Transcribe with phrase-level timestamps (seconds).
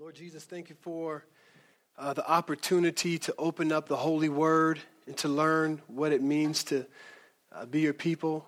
[0.00, 1.24] Lord Jesus, thank you for
[1.98, 4.78] uh, the opportunity to open up the Holy Word
[5.08, 6.86] and to learn what it means to
[7.50, 8.46] uh, be your people.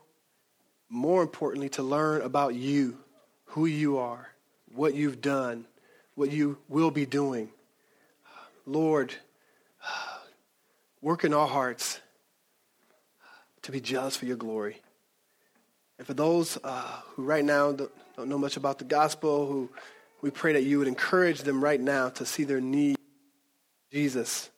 [0.88, 2.98] More importantly, to learn about you,
[3.46, 4.28] who you are,
[4.76, 5.66] what you've done,
[6.14, 7.48] what you will be doing.
[8.64, 9.12] Lord,
[11.02, 11.98] work in our hearts
[13.62, 14.80] to be jealous for your glory.
[15.98, 19.68] And for those uh, who right now don't, don't know much about the gospel, who
[20.22, 22.96] we pray that you would encourage them right now to see their need
[23.90, 24.50] Jesus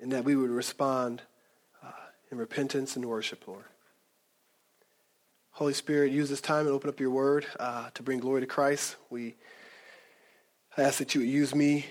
[0.00, 1.22] and that we would respond
[1.82, 1.90] uh,
[2.30, 3.64] in repentance and worship, Lord.
[5.52, 8.46] Holy Spirit, use this time and open up your word uh, to bring glory to
[8.46, 8.96] Christ.
[9.08, 9.36] We
[10.76, 11.86] ask that you would use me,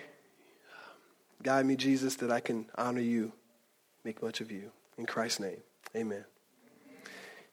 [1.41, 3.31] guide me, Jesus, that I can honor you,
[4.03, 4.71] make much of you.
[4.99, 5.57] In Christ's name,
[5.95, 6.25] amen.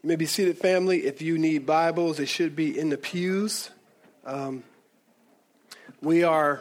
[0.03, 1.07] You may be seated, family.
[1.07, 3.71] If you need Bibles, they should be in the pews.
[4.27, 4.65] Um,
[6.03, 6.61] we are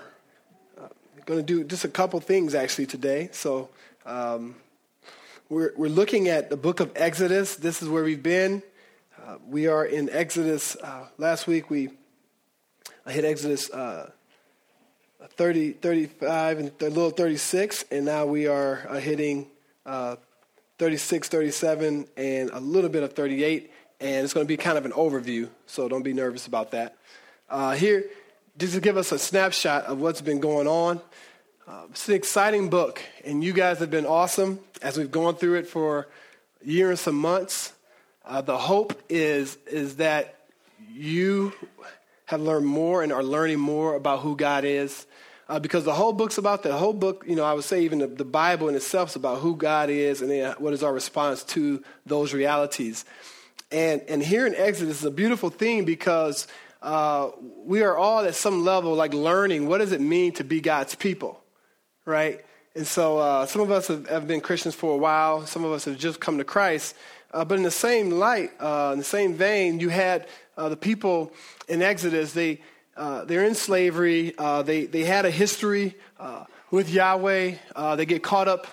[0.80, 0.88] uh,
[1.26, 3.30] going to do just a couple things actually today.
[3.32, 3.70] So
[4.06, 4.56] um,
[5.50, 7.56] we're, we're looking at the book of Exodus.
[7.56, 8.62] This is where we've been.
[9.20, 10.76] Uh, we are in Exodus.
[10.76, 11.90] Uh, last week we
[13.04, 14.12] I hit Exodus uh,
[15.32, 19.48] 30, 35 and a little 36, and now we are uh, hitting
[19.88, 20.18] uh,
[20.78, 23.72] 36, 37, and a little bit of 38.
[24.02, 26.96] And it's going to be kind of an overview, so don't be nervous about that.
[27.76, 28.06] here,
[28.58, 31.02] just to give us a snapshot of what's been going on.
[31.68, 35.56] Uh, it's an exciting book, and you guys have been awesome as we've gone through
[35.56, 36.08] it for
[36.64, 37.74] a year and some months.
[38.26, 40.36] Uh, the hope is, is that
[40.92, 41.54] you
[42.26, 45.06] have learned more and are learning more about who God is.
[45.50, 48.00] Uh, because the whole book's about the whole book, you know, I would say even
[48.00, 50.94] the, the Bible in itself is about who God is and then what is our
[50.94, 53.04] response to those realities.
[53.72, 56.48] And, and here in Exodus is a beautiful thing because
[56.82, 57.30] uh,
[57.64, 60.96] we are all at some level like learning what does it mean to be God's
[60.96, 61.40] people,
[62.06, 62.44] right?
[62.76, 65.46] And so uh, some of us have, have, been Christians for a while.
[65.46, 66.96] Some of us have just come to Christ.
[67.32, 70.78] Uh, but in the same light, uh, in the same vein, you had uh, the
[70.78, 71.32] people
[71.68, 72.34] in Exodus.
[72.34, 72.62] They
[72.98, 74.34] they're in slavery.
[74.64, 75.96] they they had a history
[76.72, 77.56] with Yahweh.
[77.96, 78.68] they get caught up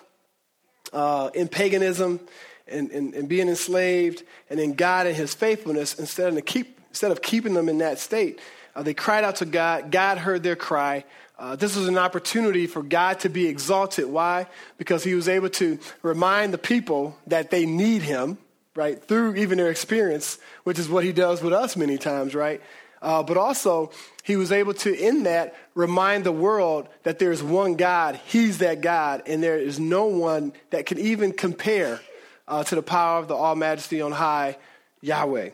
[1.35, 2.21] in paganism
[2.67, 7.13] and, and, and being enslaved, and then God and His faithfulness instead of keep instead
[7.13, 8.41] of keeping them in that state,
[8.75, 9.93] uh, they cried out to God.
[9.93, 11.05] God heard their cry.
[11.39, 14.07] Uh, this was an opportunity for God to be exalted.
[14.07, 14.49] Why?
[14.79, 18.37] Because he was able to remind the people that they need him,
[18.75, 22.61] right, through even their experience, which is what he does with us many times, right?
[23.01, 23.93] Uh, but also,
[24.25, 28.81] he was able to, in that, remind the world that there's one God, he's that
[28.81, 32.01] God, and there is no one that can even compare
[32.49, 34.57] uh, to the power of the All Majesty on high,
[35.01, 35.51] Yahweh.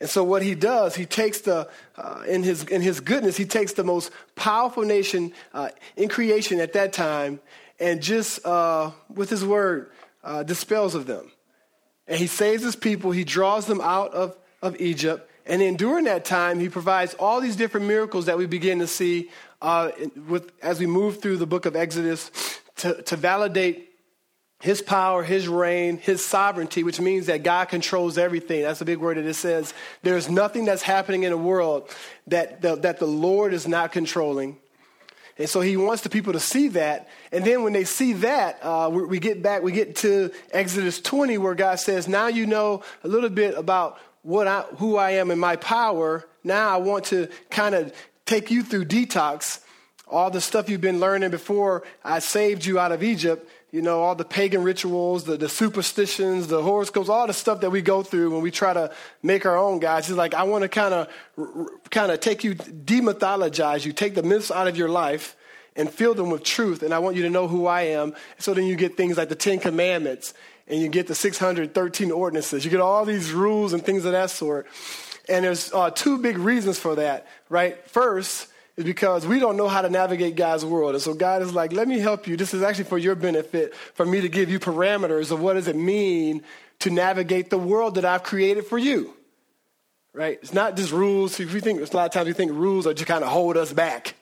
[0.00, 3.44] And so what he does, he takes the, uh, in, his, in his goodness, he
[3.44, 7.38] takes the most powerful nation uh, in creation at that time
[7.78, 9.90] and just, uh, with his word,
[10.24, 11.30] uh, dispels of them.
[12.08, 15.30] And he saves his people, he draws them out of, of Egypt.
[15.46, 18.86] And then during that time, he provides all these different miracles that we begin to
[18.86, 19.30] see
[19.60, 19.90] uh,
[20.28, 22.30] with, as we move through the book of Exodus
[22.76, 23.89] to, to validate
[24.60, 28.62] his power, his reign, his sovereignty, which means that God controls everything.
[28.62, 29.72] That's a big word that it says.
[30.02, 31.88] There's nothing that's happening in the world
[32.26, 34.58] that the, that the Lord is not controlling.
[35.38, 37.08] And so he wants the people to see that.
[37.32, 41.00] And then when they see that, uh, we, we get back, we get to Exodus
[41.00, 45.12] 20, where God says, Now you know a little bit about what I, who I
[45.12, 46.28] am and my power.
[46.44, 47.94] Now I want to kind of
[48.26, 49.60] take you through detox,
[50.10, 54.02] all the stuff you've been learning before I saved you out of Egypt you know,
[54.02, 58.02] all the pagan rituals, the, the superstitions, the horoscopes, all the stuff that we go
[58.02, 60.08] through when we try to make our own guys.
[60.08, 61.08] He's like, I want to kind of,
[61.90, 65.36] kind of take you, demythologize you, take the myths out of your life
[65.76, 66.82] and fill them with truth.
[66.82, 68.14] And I want you to know who I am.
[68.38, 70.34] So then you get things like the Ten Commandments
[70.66, 72.64] and you get the 613 ordinances.
[72.64, 74.66] You get all these rules and things of that sort.
[75.28, 77.88] And there's uh, two big reasons for that, right?
[77.88, 78.48] First,
[78.80, 80.94] is because we don't know how to navigate God's world.
[80.94, 82.36] And so God is like, let me help you.
[82.36, 85.68] This is actually for your benefit, for me to give you parameters of what does
[85.68, 86.42] it mean
[86.80, 89.14] to navigate the world that I've created for you.
[90.14, 90.38] Right?
[90.42, 91.38] It's not just rules.
[91.38, 93.56] If we think, a lot of times we think rules are just kind of hold
[93.56, 94.14] us back.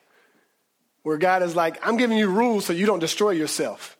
[1.03, 3.97] Where God is like, I'm giving you rules so you don't destroy yourself.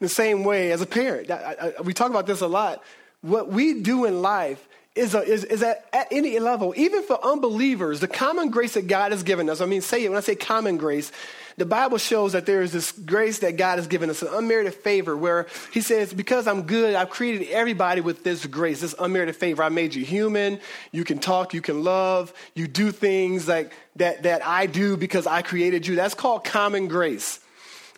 [0.00, 1.30] In the same way as a parent.
[1.30, 2.82] I, I, we talk about this a lot.
[3.20, 7.22] What we do in life is, a, is, is at, at any level, even for
[7.24, 9.60] unbelievers, the common grace that God has given us.
[9.60, 11.10] I mean, say it when I say common grace,
[11.56, 14.74] the Bible shows that there is this grace that God has given us, an unmerited
[14.74, 19.36] favor, where He says, Because I'm good, I've created everybody with this grace, this unmerited
[19.36, 19.62] favor.
[19.62, 20.60] I made you human.
[20.92, 25.26] You can talk, you can love, you do things like that, that I do because
[25.26, 25.96] I created you.
[25.96, 27.40] That's called common grace.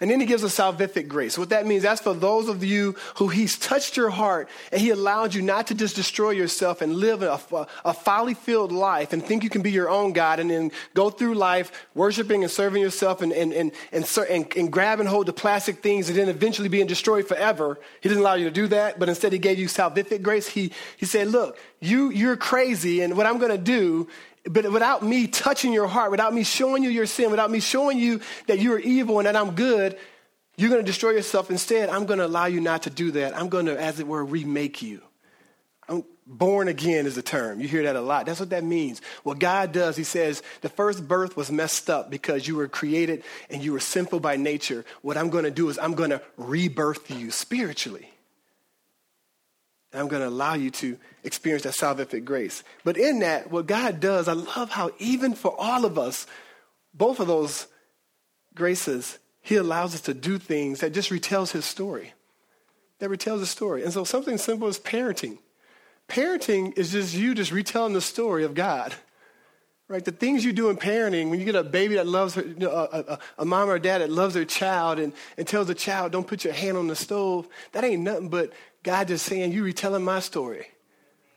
[0.00, 1.38] And then he gives a salvific grace.
[1.38, 4.90] What that means, that's for those of you who he's touched your heart and he
[4.90, 7.40] allowed you not to just destroy yourself and live a,
[7.84, 11.08] a, folly filled life and think you can be your own God and then go
[11.08, 15.82] through life worshiping and serving yourself and, and, and, and, and, and hold the plastic
[15.82, 17.78] things and then eventually being destroyed forever.
[18.02, 20.46] He didn't allow you to do that, but instead he gave you salvific grace.
[20.46, 24.08] He, he said, Look, you, you're crazy, and what I'm going to do
[24.50, 27.98] but without me touching your heart, without me showing you your sin, without me showing
[27.98, 29.98] you that you are evil and that I'm good,
[30.56, 31.50] you're going to destroy yourself.
[31.50, 33.36] Instead, I'm going to allow you not to do that.
[33.36, 35.02] I'm going to, as it were, remake you.
[35.88, 37.60] I'm, born again is the term.
[37.60, 38.26] You hear that a lot.
[38.26, 39.00] That's what that means.
[39.22, 43.22] What God does, He says, the first birth was messed up because you were created
[43.48, 44.84] and you were sinful by nature.
[45.02, 48.10] What I'm going to do is I'm going to rebirth you spiritually.
[49.96, 52.62] And I'm going to allow you to experience that salvific grace.
[52.84, 56.26] But in that, what God does, I love how even for all of us,
[56.92, 57.66] both of those
[58.54, 62.12] graces, He allows us to do things that just retells His story.
[62.98, 63.84] That retells His story.
[63.84, 65.38] And so something simple as parenting.
[66.08, 68.94] Parenting is just you just retelling the story of God.
[69.88, 70.04] Right?
[70.04, 72.56] The things you do in parenting, when you get a baby that loves her, you
[72.56, 75.68] know, a, a, a, mom or a dad that loves their child and, and tells
[75.68, 78.52] the child, don't put your hand on the stove, that ain't nothing but
[78.86, 80.68] God just saying, you retelling my story.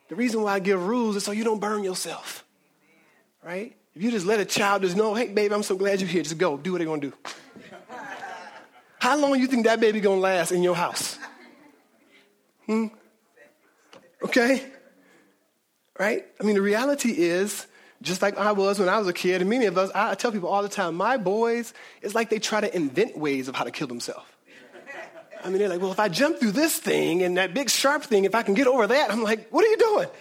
[0.09, 2.45] The reason why I give rules is so you don't burn yourself.
[3.43, 3.75] Right?
[3.95, 6.21] If you just let a child just know, hey, baby, I'm so glad you're here.
[6.21, 6.57] Just go.
[6.57, 7.13] Do what they're to do.
[8.99, 11.17] How long you think that baby to last in your house?
[12.67, 12.87] Hmm?
[14.23, 14.63] Okay?
[15.97, 16.27] Right?
[16.39, 17.65] I mean, the reality is,
[18.03, 20.31] just like I was when I was a kid, and many of us, I tell
[20.31, 21.73] people all the time, my boys,
[22.03, 24.27] it's like they try to invent ways of how to kill themselves.
[25.43, 28.03] I mean, they're like, well, if I jump through this thing and that big sharp
[28.03, 30.07] thing, if I can get over that, I'm like, what are you doing?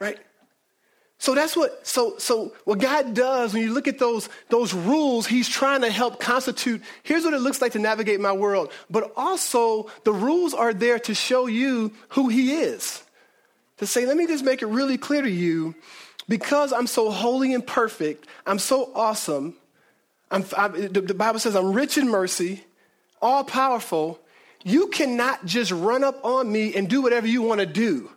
[0.00, 0.18] Right?
[1.18, 5.26] So that's what, so, so what God does when you look at those, those rules,
[5.26, 8.70] He's trying to help constitute, here's what it looks like to navigate my world.
[8.88, 13.02] But also, the rules are there to show you who He is.
[13.78, 15.74] To say, let me just make it really clear to you,
[16.28, 19.56] because I'm so holy and perfect, I'm so awesome.
[20.30, 22.64] I'm, I, the, the Bible says I'm rich in mercy,
[23.20, 24.20] all powerful,
[24.64, 28.10] you cannot just run up on me and do whatever you want to do.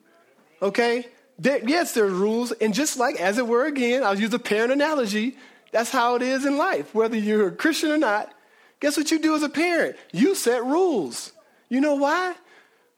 [0.61, 1.07] Okay?
[1.39, 2.51] There, yes, there are rules.
[2.51, 5.37] And just like, as it were, again, I'll use a parent analogy.
[5.71, 6.93] That's how it is in life.
[6.93, 8.31] Whether you're a Christian or not,
[8.79, 9.95] guess what you do as a parent?
[10.11, 11.31] You set rules.
[11.69, 12.35] You know why?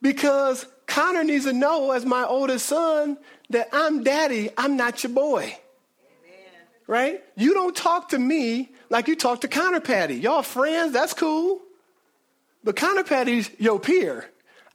[0.02, 3.16] Because Connor needs to know, as my oldest son,
[3.50, 5.42] that I'm daddy, I'm not your boy.
[5.42, 5.58] Amen.
[6.86, 7.24] Right?
[7.36, 10.16] You don't talk to me like you talk to Connor Patty.
[10.16, 11.60] Y'all friends, that's cool.
[12.64, 14.28] But Connor Patty's your peer.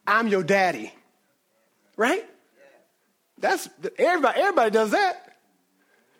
[0.05, 0.93] I'm your daddy.
[1.97, 2.25] Right?
[3.39, 5.37] That's everybody, everybody does that.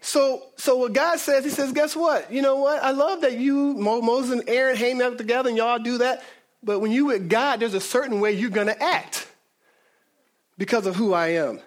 [0.01, 2.31] So, so what God says, He says, guess what?
[2.31, 2.81] You know what?
[2.81, 6.24] I love that you, Moses and Aaron, hang out together and y'all do that.
[6.63, 9.27] But when you with God, there's a certain way you're going to act
[10.57, 11.60] because of who I am.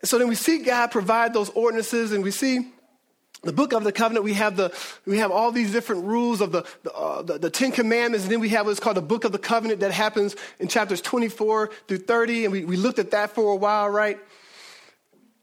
[0.00, 2.72] And so then we see God provide those ordinances and we see
[3.44, 4.72] the book of the covenant, we have, the,
[5.06, 8.32] we have all these different rules of the, the, uh, the, the, Ten Commandments, and
[8.32, 11.70] then we have what's called the book of the covenant that happens in chapters 24
[11.88, 14.18] through 30, and we, we looked at that for a while, right?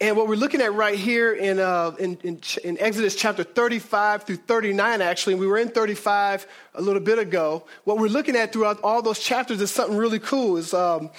[0.01, 4.23] And what we're looking at right here in, uh, in, in, in, Exodus chapter 35
[4.23, 7.67] through 39, actually, we were in 35 a little bit ago.
[7.83, 10.57] What we're looking at throughout all those chapters is something really cool.
[10.57, 11.11] Is um,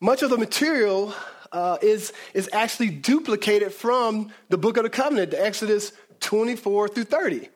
[0.00, 1.14] much of the material
[1.52, 7.04] uh, is, is actually duplicated from the book of the covenant, the Exodus 24 through
[7.04, 7.48] 30.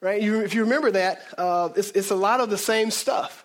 [0.00, 0.22] Right?
[0.22, 3.44] You, if you remember that, uh, it's, it's, a lot of the same stuff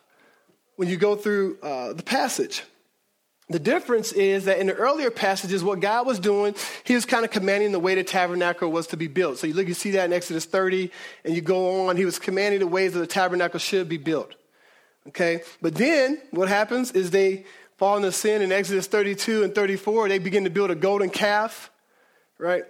[0.75, 2.63] when you go through uh, the passage.
[3.49, 7.25] The difference is that in the earlier passages, what God was doing, He was kind
[7.25, 9.39] of commanding the way the tabernacle was to be built.
[9.39, 10.91] So you look, you see that in Exodus 30,
[11.25, 14.35] and you go on, He was commanding the ways that the tabernacle should be built.
[15.07, 15.41] Okay?
[15.61, 17.45] But then what happens is they
[17.77, 20.07] fall into sin in Exodus 32 and 34.
[20.07, 21.69] They begin to build a golden calf,
[22.37, 22.63] right?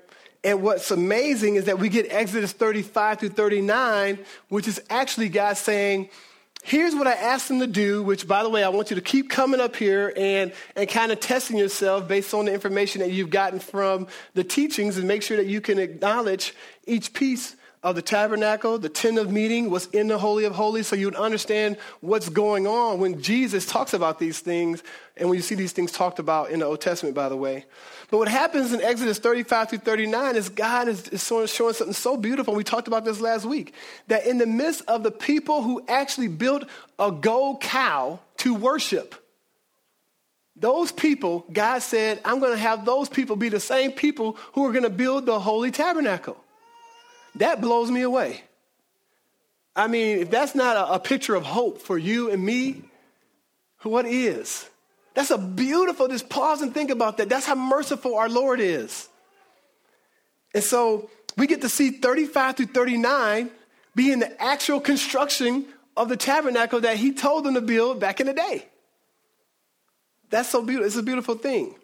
[0.44, 4.20] And what's amazing is that we get Exodus 35 through 39,
[4.50, 6.10] which is actually God saying,
[6.66, 9.02] Here's what I asked them to do, which, by the way, I want you to
[9.02, 13.12] keep coming up here and, and kind of testing yourself based on the information that
[13.12, 16.54] you've gotten from the teachings and make sure that you can acknowledge
[16.88, 20.88] each piece of the tabernacle, the tent of meeting was in the Holy of Holies,
[20.88, 24.82] so you would understand what's going on when Jesus talks about these things,
[25.18, 27.66] and when you see these things talked about in the Old Testament, by the way.
[28.10, 32.16] But what happens in Exodus 35 through 39 is God is, is showing something so
[32.16, 32.56] beautiful.
[32.56, 33.74] We talked about this last week.
[34.08, 36.64] That in the midst of the people who actually built
[36.98, 39.16] a gold cow to worship,
[40.56, 44.66] those people, God said, I'm going to have those people be the same people who
[44.66, 46.43] are going to build the holy tabernacle.
[47.36, 48.44] That blows me away.
[49.76, 52.84] I mean, if that's not a, a picture of hope for you and me,
[53.82, 54.70] what is?
[55.14, 57.30] That's a beautiful, just pause and think about that.
[57.30, 59.08] That's how merciful our Lord is.
[60.54, 63.50] And so we get to see 35 through 39
[63.96, 68.28] being the actual construction of the tabernacle that he told them to build back in
[68.28, 68.66] the day.
[70.30, 70.88] That's so beautiful.
[70.88, 71.76] It's a beautiful thing.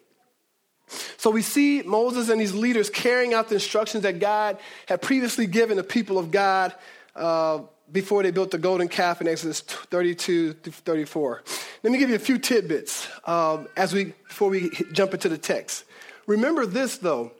[1.16, 5.46] So we see Moses and these leaders carrying out the instructions that God had previously
[5.46, 6.74] given the people of God
[7.16, 11.42] uh, before they built the golden calf in Exodus 32 to 34.
[11.82, 15.38] Let me give you a few tidbits um, as we before we jump into the
[15.38, 15.84] text.
[16.26, 17.32] Remember this though.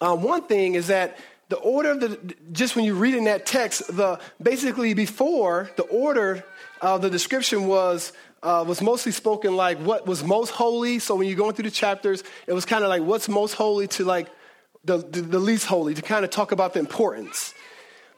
[0.00, 1.18] Uh, one thing is that
[1.48, 5.84] the order of the just when you read in that text, the basically before the
[5.84, 6.44] order
[6.80, 8.12] of the description was
[8.42, 10.98] uh, was mostly spoken like what was most holy.
[10.98, 13.88] So when you're going through the chapters, it was kind of like what's most holy
[13.88, 14.28] to like
[14.84, 17.54] the, the, the least holy to kind of talk about the importance.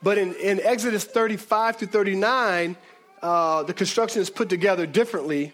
[0.01, 2.77] But in, in Exodus 35 to 39,
[3.21, 5.53] uh, the construction is put together differently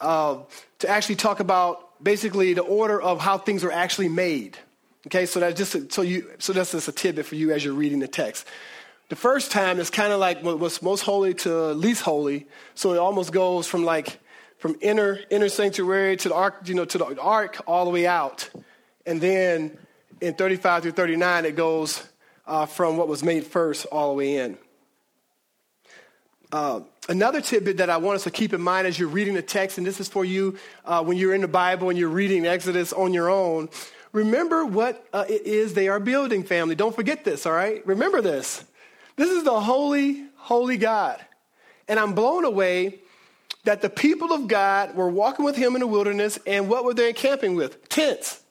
[0.00, 0.38] uh,
[0.78, 4.56] to actually talk about basically the order of how things are actually made.
[5.06, 7.64] Okay, so that's just a, so you so that's just a tidbit for you as
[7.64, 8.46] you're reading the text.
[9.12, 12.46] The first time is kind of like what's most holy to least holy.
[12.74, 14.18] So it almost goes from like
[14.56, 18.06] from inner inner sanctuary to the ark, you know, to the ark all the way
[18.06, 18.48] out.
[19.04, 19.76] And then
[20.22, 22.02] in 35 through 39, it goes
[22.46, 24.56] uh, from what was made first all the way in.
[26.50, 29.42] Uh, another tidbit that I want us to keep in mind as you're reading the
[29.42, 32.46] text, and this is for you uh, when you're in the Bible and you're reading
[32.46, 33.68] Exodus on your own.
[34.12, 36.74] Remember what uh, it is they are building, family.
[36.74, 37.86] Don't forget this, all right?
[37.86, 38.64] Remember this.
[39.22, 41.24] This is the holy, holy God.
[41.86, 42.98] And I'm blown away
[43.62, 46.92] that the people of God were walking with him in the wilderness, and what were
[46.92, 47.88] they encamping with?
[47.88, 48.42] Tents.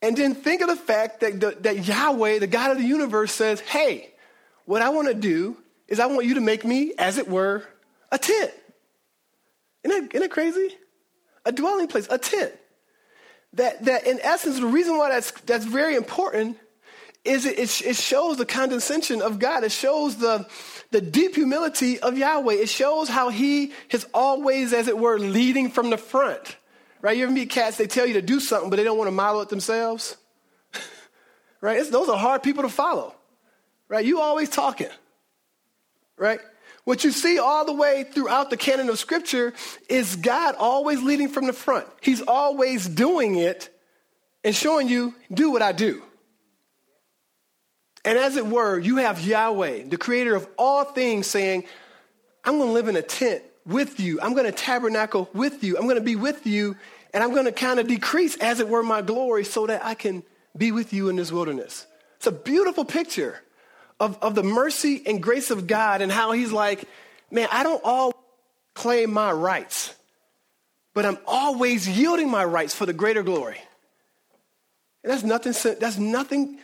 [0.00, 3.32] And then think of the fact that, the, that Yahweh, the God of the universe,
[3.32, 4.14] says, Hey,
[4.66, 5.56] what I want to do
[5.88, 7.64] is I want you to make me, as it were,
[8.12, 8.52] a tent.
[9.82, 10.76] Isn't that, isn't that crazy?
[11.44, 12.52] A dwelling place, a tent.
[13.54, 16.58] That, that in essence, the reason why that's, that's very important
[17.26, 19.64] is it, it, shows the condescension of God.
[19.64, 20.46] It shows the,
[20.90, 22.54] the deep humility of Yahweh.
[22.54, 26.56] It shows how he is always, as it were, leading from the front.
[27.02, 27.16] Right?
[27.16, 29.12] You ever meet cats, they tell you to do something, but they don't want to
[29.12, 30.16] model it themselves?
[31.60, 31.78] right?
[31.78, 33.14] It's, those are hard people to follow.
[33.88, 34.04] Right?
[34.04, 34.90] You always talking.
[36.16, 36.40] Right?
[36.84, 39.52] What you see all the way throughout the canon of Scripture
[39.88, 41.86] is God always leading from the front.
[42.00, 43.70] He's always doing it
[44.44, 46.02] and showing you, do what I do.
[48.06, 51.64] And as it were, you have Yahweh, the creator of all things, saying,
[52.44, 54.20] I'm going to live in a tent with you.
[54.20, 55.76] I'm going to tabernacle with you.
[55.76, 56.76] I'm going to be with you.
[57.12, 59.94] And I'm going to kind of decrease, as it were, my glory so that I
[59.94, 60.22] can
[60.56, 61.84] be with you in this wilderness.
[62.18, 63.42] It's a beautiful picture
[63.98, 66.88] of, of the mercy and grace of God and how He's like,
[67.32, 68.14] man, I don't all
[68.74, 69.92] claim my rights,
[70.94, 73.58] but I'm always yielding my rights for the greater glory.
[75.02, 76.60] And that's nothing, that's nothing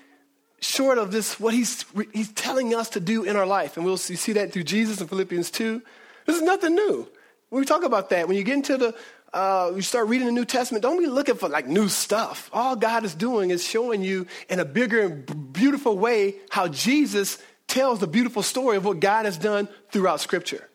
[0.63, 3.77] short of this, what he's, he's telling us to do in our life.
[3.77, 5.83] And we'll see, see that through Jesus in Philippians 2.
[6.25, 7.09] This is nothing new.
[7.49, 8.95] When we talk about that, when you get into the,
[9.35, 12.49] uh, you start reading the New Testament, don't be looking for like new stuff.
[12.53, 17.39] All God is doing is showing you in a bigger and beautiful way how Jesus
[17.67, 20.69] tells the beautiful story of what God has done throughout Scripture.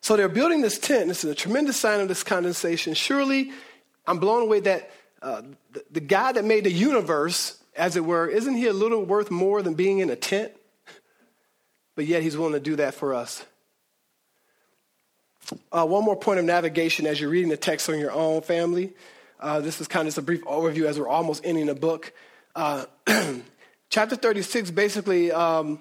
[0.00, 1.08] So they're building this tent.
[1.08, 2.94] This is a tremendous sign of this condescension.
[2.94, 3.50] Surely,
[4.06, 5.42] I'm blown away that uh,
[5.72, 9.30] the, the God that made the universe as it were, isn't he a little worth
[9.30, 10.52] more than being in a tent?
[11.96, 13.42] But yet he's willing to do that for us.
[15.72, 18.92] Uh, one more point of navigation as you're reading the text on your own, family.
[19.40, 22.12] Uh, this is kind of just a brief overview as we're almost ending the book.
[22.54, 22.84] Uh,
[23.88, 25.80] chapter 36 basically um,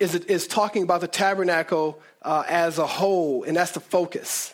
[0.00, 4.52] is, is talking about the tabernacle uh, as a whole, and that's the focus.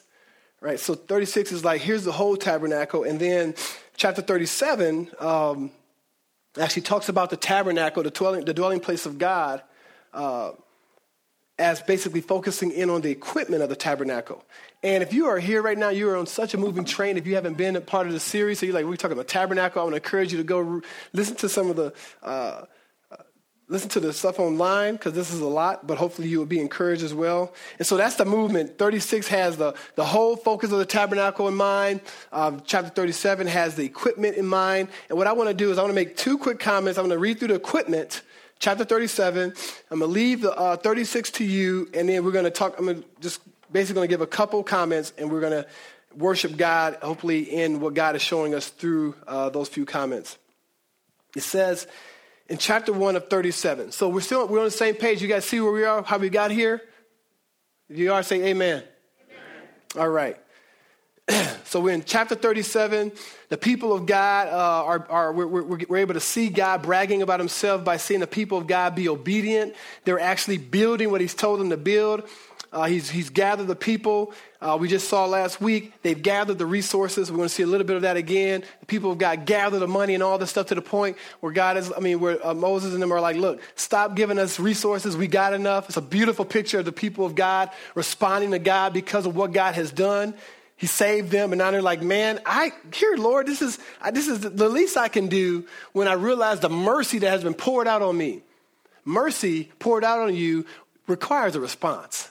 [0.61, 0.78] Right?
[0.78, 3.04] So 36 is like, here's the whole tabernacle.
[3.04, 3.54] And then
[3.97, 5.71] chapter 37 um,
[6.58, 9.62] actually talks about the tabernacle, the dwelling, the dwelling place of God,
[10.12, 10.52] uh,
[11.58, 14.44] as basically focusing in on the equipment of the tabernacle.
[14.82, 17.16] And if you are here right now, you are on such a moving train.
[17.16, 19.28] If you haven't been a part of the series, so you're like, we're talking about
[19.28, 20.82] tabernacle, I want to encourage you to go
[21.12, 21.92] listen to some of the.
[22.22, 22.66] Uh
[23.68, 26.61] listen to the stuff online because this is a lot, but hopefully you will be
[26.61, 27.52] encouraged as well.
[27.78, 28.78] And so that's the movement.
[28.78, 32.00] 36 has the, the whole focus of the tabernacle in mind.
[32.32, 34.88] Um, chapter 37 has the equipment in mind.
[35.08, 36.99] And what I want to do is I want to make two quick comments.
[36.99, 38.23] I'm going to read through the equipment
[38.58, 39.52] chapter 37.
[39.90, 42.78] I'm going to leave the uh, 36 to you, and then we're going to talk.
[42.78, 43.40] I'm going to just
[43.73, 45.66] basically going to give a couple comments, and we're going to
[46.16, 50.38] worship God, hopefully, in what God is showing us through uh, those few comments.
[51.35, 51.87] It says
[52.49, 53.93] in chapter 1 of 37.
[53.93, 55.23] So we're still we're on the same page.
[55.23, 56.83] You guys see where we are, how we got here?
[57.88, 58.83] If you are, say amen.
[58.83, 59.99] amen.
[59.99, 60.37] All right.
[61.64, 63.11] so we're in chapter 37.
[63.49, 67.23] The people of God uh, are, are we're, we're, we're, able to see God bragging
[67.23, 69.75] about himself by seeing the people of God be obedient.
[70.04, 72.28] They're actually building what he's told them to build.
[72.73, 74.33] Uh, he's, he's gathered the people.
[74.61, 77.30] Uh, we just saw last week, they've gathered the resources.
[77.30, 78.64] We're going to see a little bit of that again.
[78.80, 81.52] The people of God gather the money and all this stuff to the point where
[81.52, 84.61] God is, I mean, where uh, Moses and them are like, look, stop giving us
[84.61, 85.16] resources.
[85.16, 85.88] We got enough.
[85.88, 89.52] It's a beautiful picture of the people of God responding to God because of what
[89.52, 90.35] God has done.
[90.76, 93.78] He saved them, and now they're like, man, I here, Lord, this is
[94.12, 97.54] this is the least I can do when I realize the mercy that has been
[97.54, 98.42] poured out on me.
[99.04, 100.66] Mercy poured out on you
[101.06, 102.30] requires a response.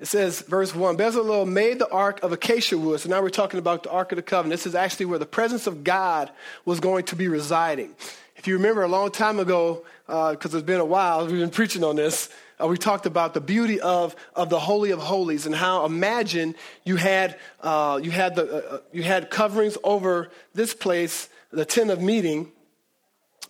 [0.00, 3.00] It says, verse 1 Bezalel made the ark of acacia wood.
[3.00, 4.52] So now we're talking about the ark of the covenant.
[4.52, 6.30] This is actually where the presence of God
[6.64, 7.94] was going to be residing.
[8.36, 11.50] If you remember a long time ago, because uh, it's been a while, we've been
[11.50, 12.28] preaching on this
[12.60, 16.54] uh, we talked about the beauty of, of the Holy of Holies and how imagine
[16.84, 21.64] you had, uh, you, had the, uh, uh, you had coverings over this place, the
[21.64, 22.50] tent of meeting,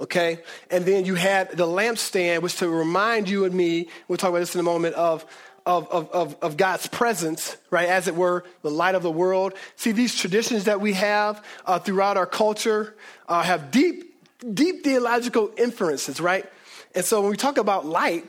[0.00, 0.40] okay?
[0.70, 4.40] And then you had the lampstand, which to remind you and me, we'll talk about
[4.40, 5.24] this in a moment, of,
[5.64, 7.88] of, of, of, God's presence, right?
[7.88, 9.52] As it were, the light of the world.
[9.76, 12.94] See, these traditions that we have uh, throughout our culture
[13.28, 14.14] uh, have deep,
[14.54, 16.46] deep theological inferences, right?
[16.94, 18.24] And so when we talk about light,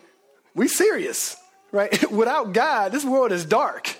[0.55, 1.37] we serious,
[1.71, 2.11] right?
[2.11, 3.95] Without God, this world is dark.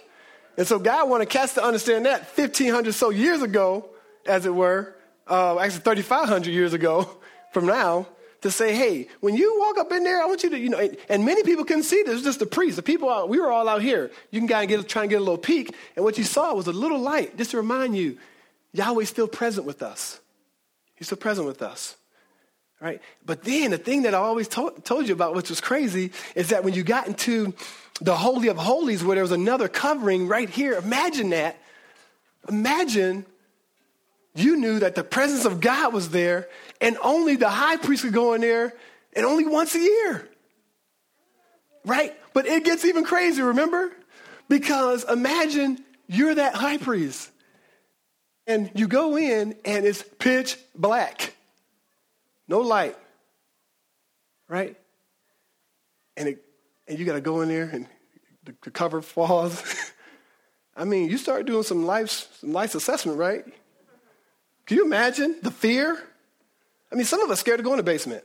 [0.58, 3.89] And so God wanted cast to understand that 1,500 so years ago,
[4.25, 4.96] as it were,
[5.27, 7.10] uh, actually 3,500 years ago
[7.53, 8.08] from now,
[8.41, 10.89] to say, hey, when you walk up in there, I want you to, you know,
[11.10, 12.77] and many people couldn't see this, just the priests.
[12.77, 14.12] The people, out, we were all out here.
[14.32, 16.53] You can kind of get, try and get a little peek, and what you saw
[16.53, 18.18] was a little light, just to remind you,
[18.72, 20.22] Yahweh's still present with us.
[20.96, 21.98] He's still present with us
[22.79, 23.01] right?
[23.25, 26.50] But then the thing that I always told, told you about, which was crazy, is
[26.50, 27.53] that when you got into
[28.01, 31.57] the Holy of Holies where there was another covering right here, imagine that.
[32.48, 33.25] Imagine
[34.35, 36.48] you knew that the presence of God was there
[36.79, 38.74] and only the high priest could go in there
[39.13, 40.27] and only once a year.
[41.85, 42.13] Right?
[42.33, 43.92] But it gets even crazier, remember?
[44.48, 47.29] Because imagine you're that high priest
[48.48, 51.33] and you go in and it's pitch black
[52.50, 52.98] no light,
[54.50, 54.75] right?
[56.18, 56.44] And, it,
[56.88, 57.88] and you got to go in there and
[58.44, 59.64] the, the cover falls.
[60.75, 62.09] I mean, you start doing some life,
[62.40, 63.46] some life assessment, right?
[64.66, 66.03] Can you imagine the fear?
[66.92, 68.24] I mean, some of us scared to go in the basement.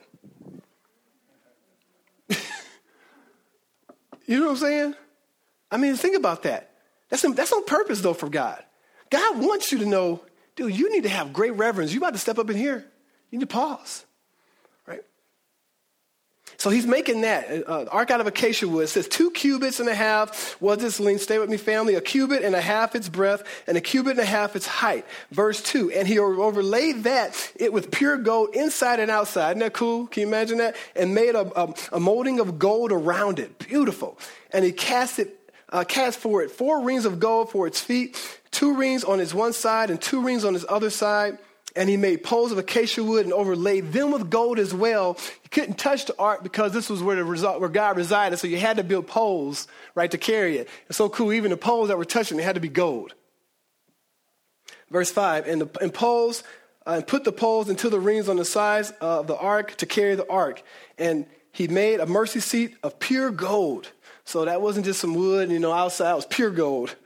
[4.27, 4.95] you know what I'm saying?
[5.71, 6.71] I mean, think about that.
[7.11, 8.63] That's, that's on purpose, though, for God.
[9.11, 10.23] God wants you to know,
[10.57, 11.93] dude, you need to have great reverence.
[11.93, 12.87] You about to step up in here.
[13.31, 14.07] You need to pause.
[16.65, 17.69] So he's making that.
[17.69, 18.85] Uh, ark out of acacia wood.
[18.85, 21.21] It says two cubits and a half was its length.
[21.21, 21.95] Stay with me, family.
[21.95, 25.05] A cubit and a half its breadth, and a cubit and a half its height.
[25.31, 25.91] Verse 2.
[25.91, 29.51] And he overlaid that it with pure gold inside and outside.
[29.51, 30.07] Isn't that cool?
[30.07, 30.75] Can you imagine that?
[30.97, 33.59] And made a, a, a molding of gold around it.
[33.59, 34.19] Beautiful.
[34.51, 38.41] And he cast it, uh, cast for it four rings of gold for its feet,
[38.53, 41.37] two rings on its one side and two rings on its other side
[41.77, 45.17] and he made poles of acacia wood and overlaid them with gold as well.
[45.43, 48.47] You couldn't touch the ark because this was where the result, where God resided, so
[48.47, 50.69] you had to build poles, right, to carry it.
[50.89, 51.33] It's so cool.
[51.33, 53.15] Even the poles that were touching, they had to be gold.
[54.91, 56.45] Verse five, and the and poles,
[56.87, 59.87] uh, and put the poles into the rings on the sides of the ark to
[59.87, 60.63] carry the ark,
[60.99, 63.91] and he made a mercy seat of pure gold.
[64.25, 66.13] So that wasn't just some wood, you know, outside.
[66.13, 66.97] It was pure gold.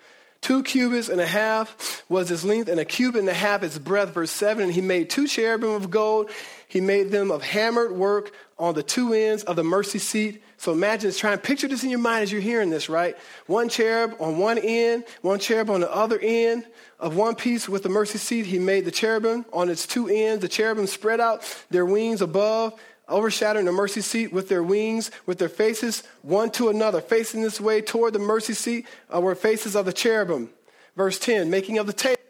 [0.41, 3.79] Two cubits and a half was its length, and a cubit and a half its
[3.79, 4.15] breadth.
[4.15, 6.31] Verse 7 And he made two cherubim of gold.
[6.69, 10.43] He made them of hammered work on the two ends of the mercy seat.
[10.57, 13.17] So imagine, try and picture this in your mind as you're hearing this, right?
[13.47, 16.67] One cherub on one end, one cherub on the other end
[16.99, 18.47] of one piece with the mercy seat.
[18.47, 20.43] He made the cherubim on its two ends.
[20.43, 25.39] The cherubim spread out their wings above overshadowing the mercy seat with their wings, with
[25.39, 29.75] their faces one to another, facing this way toward the mercy seat uh, were faces
[29.75, 30.51] of the cherubim.
[30.97, 32.21] Verse 10, making of the table.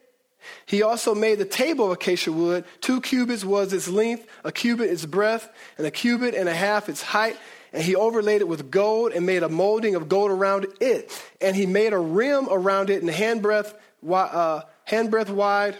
[0.66, 2.64] He also made the table of acacia wood.
[2.80, 6.88] Two cubits was its length, a cubit its breadth, and a cubit and a half
[6.88, 7.38] its height.
[7.72, 11.10] And he overlaid it with gold and made a molding of gold around it.
[11.40, 13.74] And he made a rim around it in handbreadth,
[14.06, 15.76] uh, handbreadth wide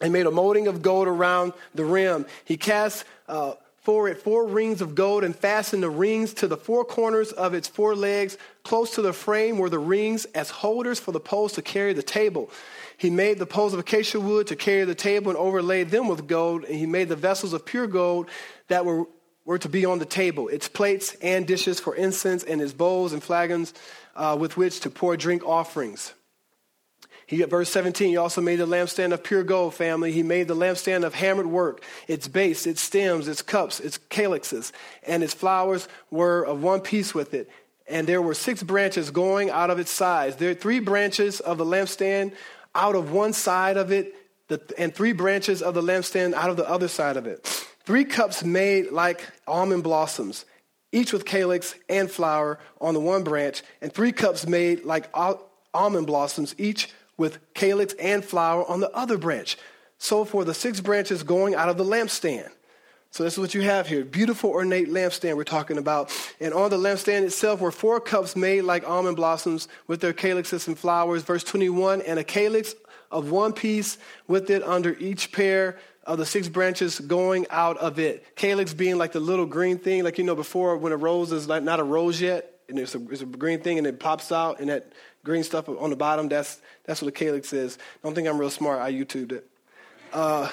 [0.00, 2.26] and made a molding of gold around the rim.
[2.44, 6.56] He cast uh, for it four rings of gold and fastened the rings to the
[6.56, 8.38] four corners of its four legs.
[8.62, 12.02] Close to the frame were the rings as holders for the poles to carry the
[12.02, 12.50] table.
[12.96, 16.26] He made the poles of acacia wood to carry the table and overlaid them with
[16.26, 16.64] gold.
[16.64, 18.30] And he made the vessels of pure gold
[18.68, 19.04] that were,
[19.44, 23.12] were to be on the table, its plates and dishes for incense, and its bowls
[23.12, 23.74] and flagons
[24.16, 26.14] uh, with which to pour drink offerings.
[27.26, 30.12] He, verse 17, he also made the lampstand of pure gold, family.
[30.12, 31.82] He made the lampstand of hammered work.
[32.06, 34.72] Its base, its stems, its cups, its calyxes,
[35.06, 37.48] and its flowers were of one piece with it.
[37.86, 40.36] And there were six branches going out of its sides.
[40.36, 42.32] There are three branches of the lampstand
[42.74, 44.14] out of one side of it,
[44.76, 47.46] and three branches of the lampstand out of the other side of it.
[47.84, 50.44] Three cups made like almond blossoms,
[50.92, 55.08] each with calyx and flower on the one branch, and three cups made like
[55.74, 59.56] almond blossoms, each with calyx and flower on the other branch.
[59.98, 62.50] So for the six branches going out of the lampstand.
[63.10, 64.04] So this is what you have here.
[64.04, 66.10] Beautiful ornate lampstand we're talking about.
[66.40, 70.66] And on the lampstand itself were four cups made like almond blossoms with their calyxes
[70.66, 71.22] and flowers.
[71.22, 72.74] Verse 21, and a calyx
[73.12, 78.00] of one piece with it under each pair of the six branches going out of
[78.00, 78.34] it.
[78.34, 81.48] Calyx being like the little green thing, like you know before when a rose is
[81.48, 84.32] like not a rose yet, and it's a, it's a green thing and it pops
[84.32, 84.92] out and that
[85.24, 87.78] green stuff on the bottom, that's, that's what a calyx is.
[88.02, 88.80] Don't think I'm real smart.
[88.80, 89.48] I YouTubed it.
[90.12, 90.48] Uh,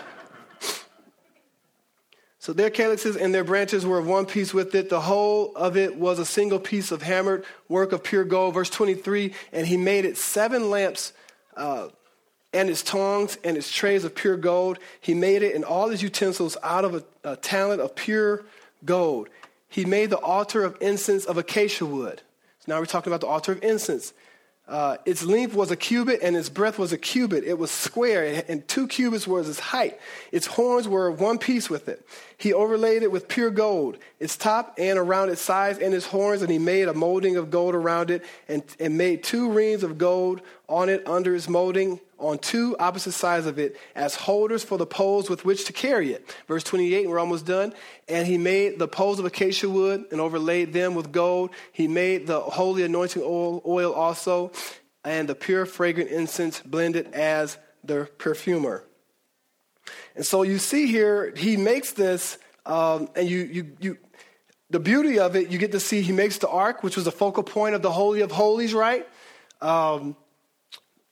[2.40, 4.90] so their calyxes and their branches were of one piece with it.
[4.90, 8.56] The whole of it was a single piece of hammered work of pure gold.
[8.56, 11.14] Verse 23, and he made it seven lamps
[11.56, 11.90] uh,
[12.52, 14.80] and its tongs and its trays of pure gold.
[15.00, 18.44] He made it and all his utensils out of a, a talent of pure
[18.86, 19.30] gold.
[19.70, 22.24] He made the altar of incense of acacia wood.
[22.60, 24.14] So now we're talking about the altar of incense.
[24.68, 27.44] Uh, its length was a cubit and its breadth was a cubit.
[27.44, 30.00] It was square, and two cubits was its height.
[30.32, 32.06] Its horns were one piece with it.
[32.38, 36.42] He overlaid it with pure gold, its top and around its sides and its horns,
[36.42, 39.98] and he made a molding of gold around it and, and made two rings of
[39.98, 44.78] gold on it under its molding on two opposite sides of it as holders for
[44.78, 46.36] the poles with which to carry it.
[46.48, 47.74] Verse 28, we're almost done.
[48.08, 51.52] And he made the poles of acacia wood and overlaid them with gold.
[51.72, 54.52] He made the holy anointing oil, oil also
[55.04, 58.84] and the pure fragrant incense blended as the perfumer.
[60.16, 63.98] And so you see here, he makes this, um, and you, you, you,
[64.70, 67.12] the beauty of it, you get to see he makes the ark, which was the
[67.12, 69.08] focal point of the Holy of Holies, right?
[69.60, 70.16] Um,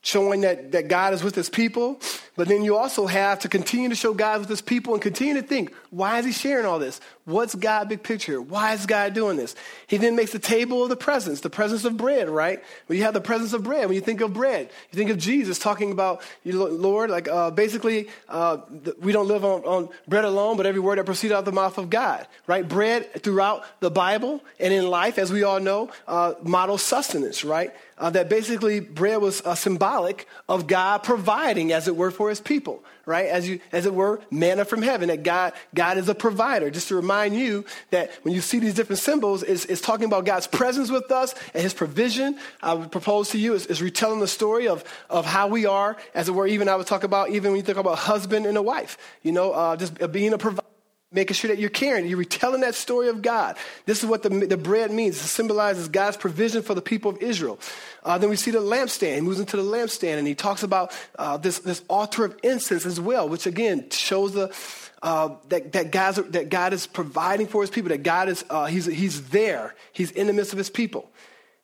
[0.01, 1.99] showing that, that God is with his people.
[2.35, 5.33] But then you also have to continue to show God with his people and continue
[5.35, 7.01] to think, why is he sharing all this?
[7.25, 8.41] What's God big picture?
[8.41, 9.55] Why is God doing this?
[9.87, 12.63] He then makes the table of the presence, the presence of bread, right?
[12.87, 15.17] When you have the presence of bread, when you think of bread, you think of
[15.17, 18.57] Jesus talking about, Lord, like uh, basically, uh,
[18.99, 21.51] we don't live on, on bread alone, but every word that proceeds out of the
[21.51, 22.67] mouth of God, right?
[22.67, 27.73] Bread throughout the Bible and in life, as we all know, uh, models sustenance, right?
[27.97, 32.39] Uh, that basically bread was uh, symbolic of God providing, as it were, for his
[32.39, 33.25] people, right?
[33.25, 36.69] As, you, as it were, manna from heaven, that God, God is a provider.
[36.69, 40.25] Just to remind you that when you see these different symbols, it's, it's talking about
[40.25, 42.37] God's presence with us and his provision.
[42.61, 45.97] I would propose to you is, is retelling the story of, of how we are,
[46.13, 48.45] as it were, even I would talk about, even when you think about a husband
[48.45, 50.68] and a wife, you know, uh, just being a provider
[51.11, 53.57] making sure that you're caring, you're retelling that story of God.
[53.85, 55.15] This is what the, the bread means.
[55.15, 57.59] It symbolizes God's provision for the people of Israel.
[58.03, 59.15] Uh, then we see the lampstand.
[59.15, 62.85] He moves into the lampstand and he talks about uh, this, this altar of incense
[62.85, 64.55] as well, which again shows the,
[65.01, 68.65] uh, that, that, God's, that God is providing for his people, that God is, uh,
[68.65, 69.73] he's, he's there.
[69.93, 71.09] He's in the midst of his people.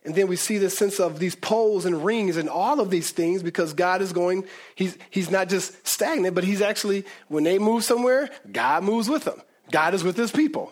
[0.05, 3.09] And then we see this sense of these poles and rings and all of these
[3.09, 7.57] things because God is going, he's, he's not just stagnant, but he's actually, when they
[7.57, 9.41] move somewhere, God moves with them.
[9.71, 10.71] God is with his people.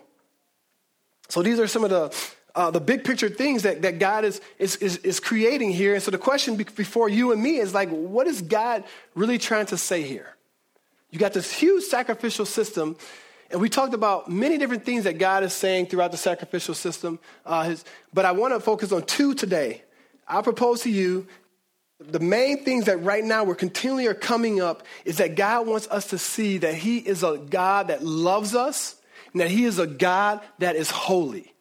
[1.29, 2.15] So these are some of the,
[2.53, 5.95] uh, the big picture things that, that God is, is, is, is creating here.
[5.95, 8.83] And so the question before you and me is like, what is God
[9.15, 10.35] really trying to say here?
[11.09, 12.97] You got this huge sacrificial system
[13.51, 17.19] and we talked about many different things that God is saying throughout the sacrificial system.
[17.45, 19.83] Uh, his, but I want to focus on two today.
[20.27, 21.27] I propose to you
[21.99, 25.87] the main things that right now we're continually are coming up is that God wants
[25.87, 28.95] us to see that He is a God that loves us
[29.31, 31.53] and that He is a God that is holy,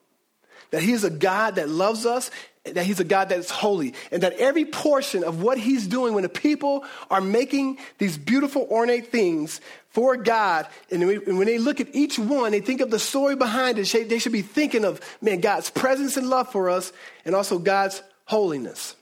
[0.70, 2.30] that He is a God that loves us,
[2.64, 6.14] that He's a God that is holy, and that every portion of what He's doing
[6.14, 9.60] when the people are making these beautiful, ornate things
[9.92, 13.78] for God, and when they look at each one, they think of the story behind
[13.78, 14.08] it.
[14.08, 16.92] They should be thinking of, man, God's presence and love for us,
[17.24, 18.96] and also God's holiness.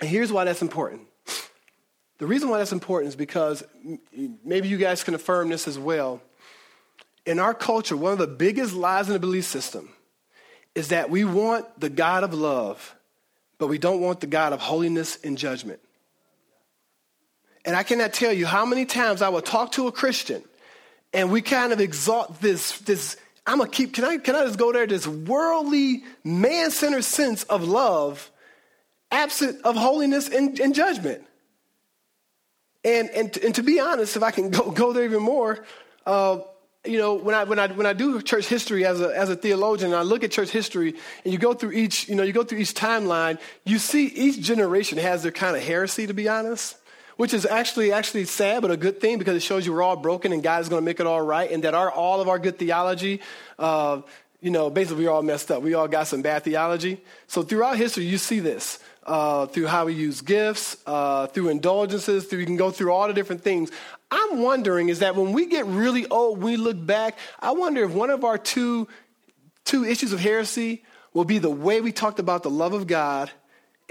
[0.00, 1.02] And here's why that's important.
[2.18, 3.64] The reason why that's important is because
[4.44, 6.20] maybe you guys can affirm this as well.
[7.24, 9.88] In our culture, one of the biggest lies in the belief system
[10.74, 12.94] is that we want the God of love,
[13.58, 15.80] but we don't want the God of holiness and judgment.
[17.64, 20.42] And I cannot tell you how many times I will talk to a Christian
[21.12, 24.58] and we kind of exalt this, this I'm gonna keep, can I, can I just
[24.58, 24.86] go there?
[24.86, 28.30] This worldly, man centered sense of love,
[29.10, 31.22] absent of holiness and, and judgment.
[32.84, 35.64] And, and, and to be honest, if I can go, go there even more,
[36.06, 36.40] uh,
[36.84, 39.36] you know, when I, when I, when I do church history as a, as a
[39.36, 42.42] theologian, I look at church history and you go through each, you know, you go
[42.42, 46.76] through each timeline, you see each generation has their kind of heresy, to be honest
[47.16, 49.96] which is actually actually sad but a good thing because it shows you we're all
[49.96, 52.28] broken and god is going to make it all right and that our all of
[52.28, 53.20] our good theology
[53.58, 54.00] uh,
[54.42, 55.62] you know basically we're all messed up.
[55.62, 57.00] We all got some bad theology.
[57.28, 62.26] So throughout history you see this uh, through how we use gifts uh, through indulgences
[62.26, 63.70] through you can go through all the different things.
[64.10, 67.92] I'm wondering is that when we get really old we look back i wonder if
[67.92, 68.88] one of our two
[69.64, 73.30] two issues of heresy will be the way we talked about the love of god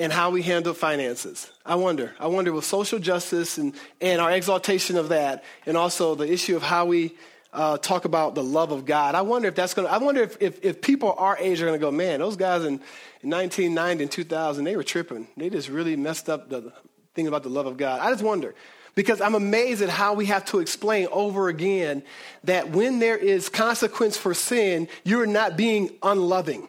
[0.01, 1.51] and how we handle finances.
[1.63, 2.15] I wonder.
[2.19, 6.55] I wonder with social justice and, and our exaltation of that, and also the issue
[6.55, 7.13] of how we
[7.53, 9.13] uh, talk about the love of God.
[9.13, 11.67] I wonder if that's going to, I wonder if, if, if, people our age are
[11.67, 12.81] going to go, man, those guys in,
[13.21, 15.27] in 1990 and 2000, they were tripping.
[15.37, 16.73] They just really messed up the
[17.13, 17.99] thing about the love of God.
[17.99, 18.55] I just wonder.
[18.95, 22.01] Because I'm amazed at how we have to explain over again
[22.45, 26.67] that when there is consequence for sin, you're not being unloving.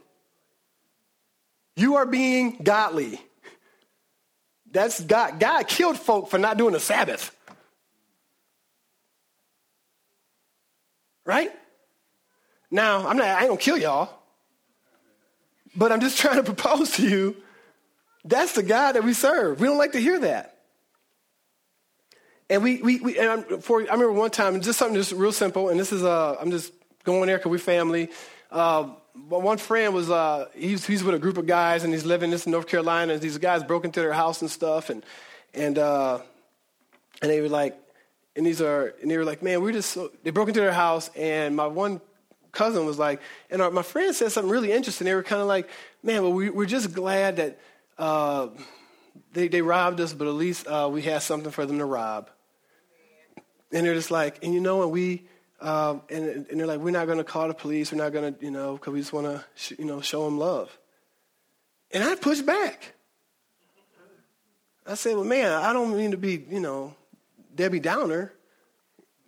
[1.83, 3.21] You are being godly.
[4.71, 5.41] That's God.
[5.41, 7.37] God killed folk for not doing the Sabbath.
[11.27, 11.51] Right?
[12.71, 14.11] Now, I'm not, I ain't gonna kill y'all.
[15.75, 17.35] But I'm just trying to propose to you
[18.25, 19.59] that's the God that we serve.
[19.59, 20.57] We don't like to hear that.
[22.49, 25.69] And we, we, we and for, I remember one time, just something just real simple,
[25.69, 28.09] and this is, uh, I'm just going there because we're family.
[28.53, 32.31] Uh, one friend was uh, he's, he's with a group of guys and he's living
[32.31, 33.13] this in North Carolina.
[33.15, 35.05] And these guys broke into their house and stuff, and
[35.55, 36.21] and uh,
[37.21, 37.79] and they were like,
[38.37, 40.73] and these are and they were like, man, we're just so, they broke into their
[40.73, 42.01] house, and my one
[42.53, 43.21] cousin was like,
[43.51, 45.05] and our, my friend said something really interesting.
[45.05, 45.69] They were kind of like,
[46.03, 47.59] man, well, we, we're just glad that
[47.99, 48.49] uh,
[49.33, 52.31] they they robbed us, but at least uh, we had something for them to rob.
[53.75, 55.25] And they're just like, and you know, and we
[55.63, 57.93] um, and, and, they're like, we're not going to call the police.
[57.93, 60.25] We're not going to, you know, because we just want to, sh- you know, show
[60.25, 60.77] them love.
[61.93, 62.95] And I pushed back.
[64.85, 66.97] I said, well, man, I don't mean to be, you know,
[67.55, 68.33] Debbie Downer,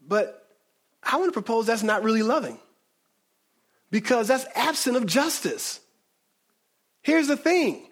[0.06, 0.48] but
[1.02, 2.58] I want to propose that's not really loving
[3.92, 5.78] because that's absent of justice.
[7.02, 7.86] Here's the thing.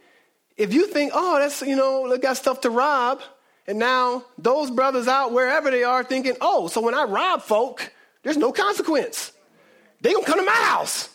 [0.56, 3.20] If you think, oh, that's, you know, they got stuff to rob,
[3.68, 7.92] and now those brothers out wherever they are thinking, oh, so when I rob folk,
[8.22, 9.32] there's no consequence.
[10.00, 11.08] They gonna come to my house.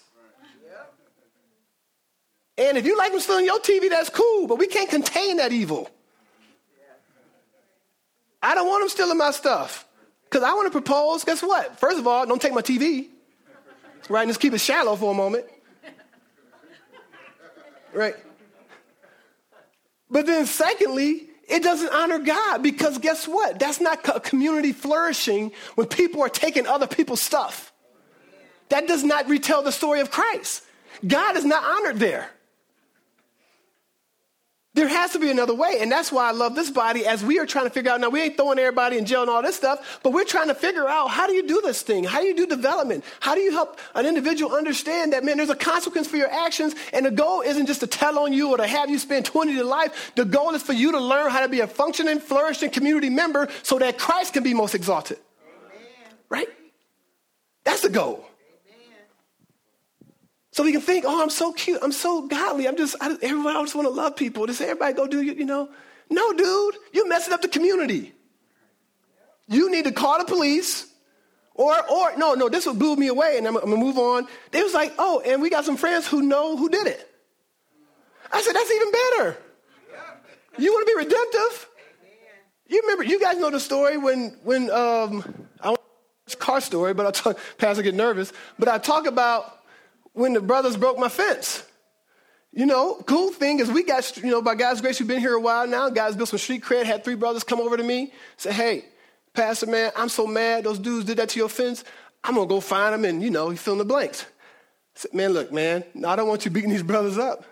[2.57, 5.51] And if you like them stealing your TV, that's cool, but we can't contain that
[5.51, 5.89] evil.
[8.41, 9.87] I don't want them stealing my stuff.
[10.23, 11.79] Because I want to propose, guess what?
[11.79, 13.07] First of all, don't take my TV.
[14.09, 15.45] Right, just keep it shallow for a moment.
[17.93, 18.15] Right?
[20.09, 23.59] But then, secondly, it doesn't honor God because guess what?
[23.59, 27.71] That's not a community flourishing when people are taking other people's stuff.
[28.69, 30.63] That does not retell the story of Christ.
[31.05, 32.29] God is not honored there.
[34.77, 35.79] There has to be another way.
[35.79, 37.99] And that's why I love this body as we are trying to figure out.
[37.99, 40.53] Now, we ain't throwing everybody in jail and all this stuff, but we're trying to
[40.53, 42.03] figure out how do you do this thing?
[42.03, 43.03] How do you do development?
[43.19, 46.75] How do you help an individual understand that, man, there's a consequence for your actions?
[46.93, 49.55] And the goal isn't just to tell on you or to have you spend 20
[49.55, 50.11] to life.
[50.13, 53.47] The goal is for you to learn how to be a functioning, flourishing community member
[53.63, 55.17] so that Christ can be most exalted.
[55.73, 56.17] Amen.
[56.29, 56.49] Right?
[57.63, 58.27] That's the goal.
[60.57, 61.77] So we can think, oh, I'm so cute.
[61.83, 62.67] I'm so godly.
[62.67, 64.47] I'm just, I, everybody, I just want to love people.
[64.47, 65.69] Just everybody go do, you, you know.
[66.09, 68.11] No, dude, you're messing up the community.
[69.47, 70.91] You need to call the police.
[71.53, 74.27] Or, or, no, no, this would blew me away, and I'm, I'm gonna move on.
[74.49, 77.07] They was like, oh, and we got some friends who know who did it.
[78.31, 79.37] I said, that's even better.
[80.57, 81.69] You want to be redemptive?
[82.65, 85.23] You remember, you guys know the story when, when um,
[85.61, 85.75] I
[86.33, 88.33] a car story, but I talk, Pastor get nervous.
[88.57, 89.56] But I talk about
[90.17, 91.63] when the brothers broke my fence.
[92.51, 95.35] You know, cool thing is we got, you know, by God's grace, we've been here
[95.35, 95.89] a while now.
[95.89, 98.85] God's built some street cred, had three brothers come over to me, say, hey,
[99.33, 101.83] Pastor, man, I'm so mad those dudes did that to your fence.
[102.23, 104.23] I'm to go find them and, you know, fill in the blanks.
[104.95, 107.45] I said, man, look, man, I don't want you beating these brothers up.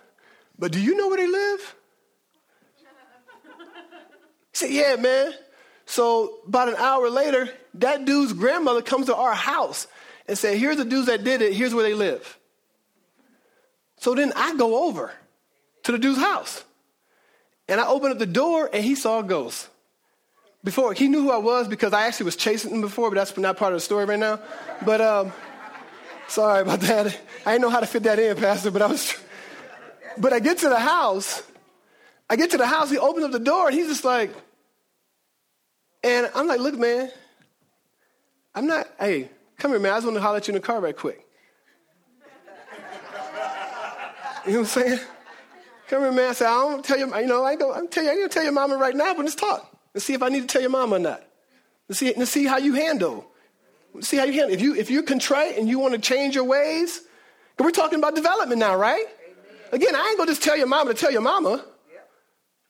[0.58, 1.74] But do you know where they live?
[4.50, 5.32] He said, yeah, man.
[5.84, 9.86] So about an hour later, that dude's grandmother comes to our house
[10.26, 11.52] and said, here's the dudes that did it.
[11.52, 12.36] Here's where they live.
[13.98, 15.12] So then I go over
[15.84, 16.64] to the dude's house.
[17.68, 19.68] And I open up the door and he saw a ghost.
[20.62, 23.36] Before, he knew who I was because I actually was chasing him before, but that's
[23.36, 24.40] not part of the story right now.
[24.84, 25.32] But um,
[26.28, 27.06] sorry about that.
[27.44, 29.14] I didn't know how to fit that in, Pastor, but I was.
[30.18, 31.42] But I get to the house.
[32.28, 34.34] I get to the house, he opens up the door, and he's just like,
[36.02, 37.10] and I'm like, look, man,
[38.54, 39.28] I'm not, hey,
[39.58, 39.92] come here, man.
[39.92, 41.25] I just want to holler at you in the car right quick.
[44.46, 45.00] You know what I'm saying?
[45.88, 46.30] Come here, man.
[46.30, 48.20] I said, I don't tell you, you know, I ain't gonna, tell you, I ain't
[48.22, 49.76] gonna tell your mama right now, but let's talk.
[49.92, 51.24] Let's see if I need to tell your mama or not.
[51.88, 53.26] Let's see, let's see how you handle.
[53.92, 54.52] Let's see how you handle.
[54.52, 57.02] If you if you're contrite and you want to change your ways,
[57.58, 59.06] we're talking about development now, right?
[59.72, 61.64] Again, I ain't gonna just tell your mama to tell your mama,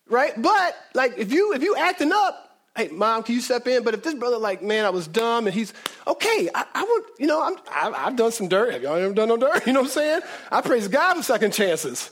[0.09, 0.41] right?
[0.41, 2.46] But like, if you if you acting up,
[2.77, 3.83] hey, mom, can you step in?
[3.83, 5.73] But if this brother, like, man, I was dumb, and he's
[6.07, 8.73] okay, I, I would, you know, I'm, I, have done some dirt.
[8.73, 9.67] Have y'all ever done no dirt?
[9.67, 10.21] You know what I'm saying?
[10.53, 12.11] I praise God for second chances.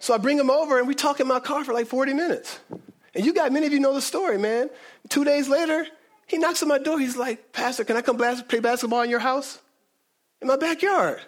[0.00, 2.58] So I bring him over, and we talk in my car for like 40 minutes.
[3.14, 4.68] And you got many of you know the story, man.
[5.08, 5.86] Two days later,
[6.26, 6.98] he knocks on my door.
[6.98, 9.58] He's like, Pastor, can I come play basketball in your house?
[10.42, 11.20] In my backyard.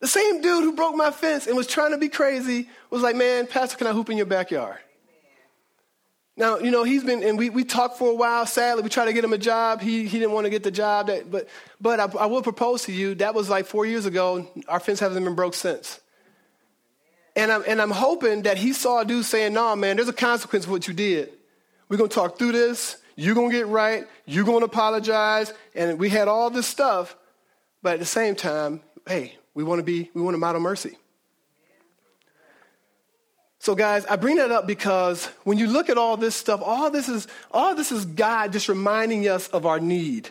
[0.00, 3.16] The same dude who broke my fence and was trying to be crazy was like,
[3.16, 4.78] man, Pastor, can I hoop in your backyard?
[6.38, 8.44] Now, you know, he's been, and we, we talked for a while.
[8.44, 9.80] Sadly, we tried to get him a job.
[9.80, 11.06] He, he didn't want to get the job.
[11.06, 11.48] That, but
[11.80, 14.46] but I, I will propose to you, that was like four years ago.
[14.68, 15.98] Our fence hasn't been broke since.
[17.34, 20.08] And I'm, and I'm hoping that he saw a dude saying, no, nah, man, there's
[20.08, 21.32] a consequence for what you did.
[21.88, 22.96] We're going to talk through this.
[23.14, 24.04] You're going to get right.
[24.26, 25.52] You're going to apologize.
[25.74, 27.16] And we had all this stuff.
[27.82, 30.96] But at the same time, hey, we want to be, we want to model mercy.
[33.66, 36.88] So, guys, I bring that up because when you look at all this stuff, all
[36.88, 40.30] this is all this is God just reminding us of our need.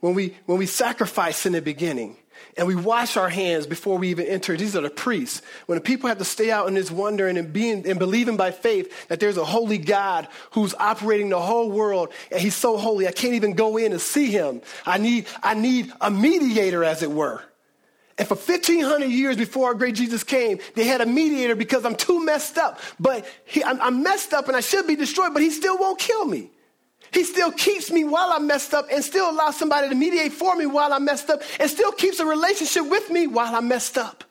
[0.00, 2.18] When we when we sacrifice in the beginning
[2.58, 5.40] and we wash our hands before we even enter, these are the priests.
[5.64, 8.50] When the people have to stay out in this wondering and being and believing by
[8.50, 13.08] faith that there's a holy God who's operating the whole world and he's so holy
[13.08, 14.60] I can't even go in and see him.
[14.84, 17.42] I need I need a mediator, as it were.
[18.16, 21.96] And for 1500 years before our great Jesus came, they had a mediator because I'm
[21.96, 22.80] too messed up.
[23.00, 25.98] But he, I'm, I'm messed up and I should be destroyed, but he still won't
[25.98, 26.50] kill me.
[27.12, 30.54] He still keeps me while I'm messed up and still allows somebody to mediate for
[30.56, 33.98] me while I'm messed up and still keeps a relationship with me while I'm messed
[33.98, 34.24] up.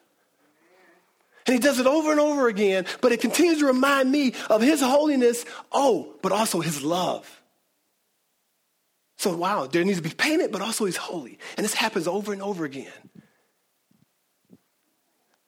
[1.45, 4.61] And he does it over and over again, but it continues to remind me of
[4.61, 5.43] his holiness,
[5.73, 7.41] oh, but also his love.
[9.17, 11.37] So, wow, there needs to be payment, but also he's holy.
[11.57, 12.91] And this happens over and over again.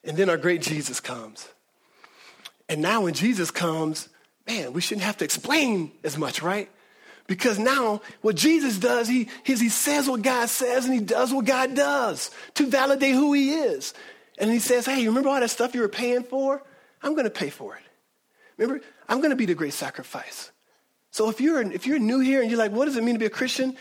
[0.06, 1.50] And then our great Jesus comes.
[2.70, 4.10] And now when Jesus comes,
[4.48, 6.70] man, we shouldn't have to explain as much, right?
[7.28, 11.46] Because now what Jesus does, he, he, says what God says and he does what
[11.46, 13.94] God does to validate who he is.
[14.38, 16.62] And he says, hey, remember all that stuff you were paying for?
[17.02, 17.82] I'm going to pay for it.
[18.58, 20.52] Remember, I'm going to be the great sacrifice.
[21.12, 23.20] So if you're, if you're new here and you're like, what does it mean to
[23.20, 23.76] be a Christian?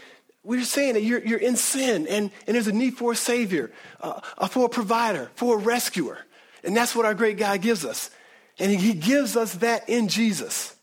[0.44, 3.72] We're saying that you're, you're in sin and, and there's a need for a savior,
[4.02, 6.18] uh, uh, for a provider, for a rescuer.
[6.62, 8.11] And that's what our great God gives us.
[8.59, 10.76] And he, gives us that in Jesus.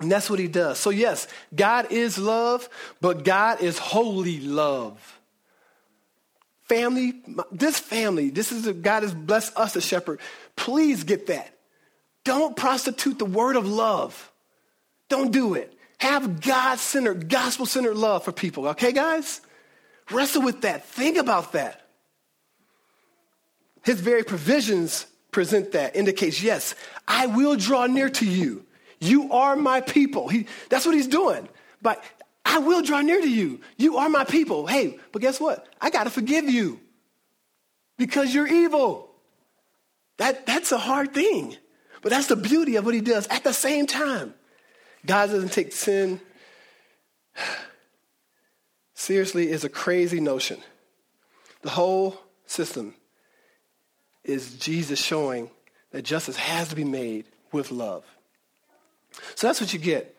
[0.00, 0.78] And that's what he does.
[0.78, 2.68] So, yes, God is love,
[3.00, 5.20] but God is holy love.
[6.62, 10.20] Family, this family, this is God has blessed us as shepherd.
[10.54, 11.52] Please get that.
[12.24, 14.32] Don't prostitute the word of love.
[15.08, 15.76] Don't do it.
[16.00, 19.42] Have God centered, gospel centered love for people, okay, guys?
[20.10, 20.86] Wrestle with that.
[20.86, 21.86] Think about that.
[23.84, 26.74] His very provisions present that, indicates, yes,
[27.06, 28.64] I will draw near to you.
[28.98, 30.28] You are my people.
[30.28, 31.46] He, that's what he's doing.
[31.82, 32.02] But
[32.46, 33.60] I will draw near to you.
[33.76, 34.66] You are my people.
[34.66, 35.68] Hey, but guess what?
[35.82, 36.80] I got to forgive you
[37.98, 39.10] because you're evil.
[40.16, 41.56] That, that's a hard thing.
[42.00, 44.34] But that's the beauty of what he does at the same time.
[45.06, 46.20] God doesn't take sin
[48.94, 50.58] seriously is a crazy notion.
[51.62, 52.94] The whole system
[54.24, 55.50] is Jesus showing
[55.92, 58.04] that justice has to be made with love.
[59.34, 60.16] So that's what you get.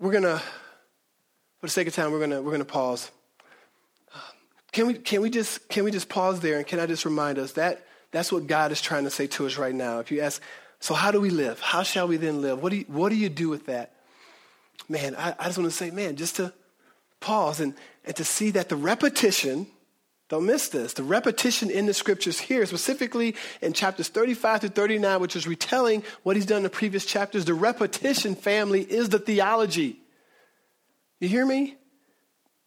[0.00, 0.42] We're going to
[1.60, 3.10] for the sake of time, we're gonna we're gonna pause.
[4.70, 7.38] Can we can we just can we just pause there and can I just remind
[7.38, 9.98] us that that's what God is trying to say to us right now.
[9.98, 10.40] If you ask,
[10.80, 11.60] so how do we live?
[11.60, 12.62] How shall we then live?
[12.62, 13.94] What do you, what do you do with that?
[14.88, 16.52] Man, I, I just want to say, man, just to
[17.20, 17.74] pause and,
[18.04, 19.66] and to see that the repetition,
[20.28, 25.20] don't miss this, the repetition in the scriptures here, specifically in chapters 35 to 39,
[25.20, 29.18] which is retelling what he's done in the previous chapters, the repetition, family, is the
[29.18, 29.98] theology.
[31.18, 31.76] You hear me?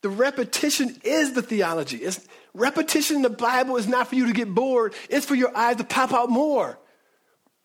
[0.01, 1.97] The repetition is the theology.
[1.97, 5.55] It's, repetition in the Bible is not for you to get bored, it's for your
[5.55, 6.77] eyes to pop out more.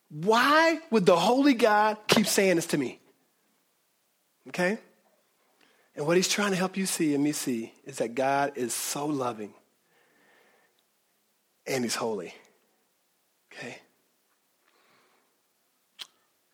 [0.09, 3.00] Why would the Holy God keep saying this to me?
[4.48, 4.78] Okay?
[5.96, 8.74] And what he's trying to help you see and me see is that God is
[8.74, 9.54] so loving
[11.66, 12.34] and he's holy.
[13.52, 13.78] Okay?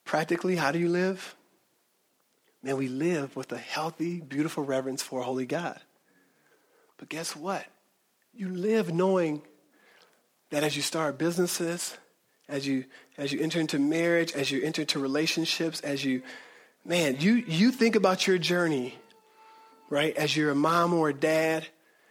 [0.04, 1.34] Practically, how do you live?
[2.62, 5.80] Man, we live with a healthy, beautiful reverence for a holy God.
[6.96, 7.64] But guess what?
[8.32, 9.42] You live knowing
[10.50, 11.96] that as you start businesses,
[12.52, 12.84] as you
[13.16, 16.22] as you enter into marriage, as you enter into relationships, as you
[16.84, 18.94] man, you you think about your journey,
[19.88, 20.14] right?
[20.16, 21.66] As you're a mom or a dad,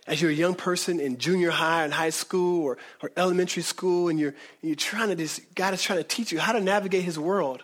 [0.07, 4.09] as you're a young person in junior high and high school or, or elementary school,
[4.09, 7.03] and you're you're trying to just God is trying to teach you how to navigate
[7.03, 7.63] his world.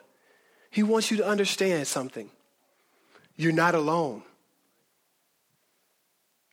[0.69, 2.29] He wants you to understand something.
[3.35, 4.21] You're not alone.